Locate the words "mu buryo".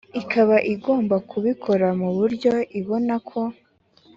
1.99-2.53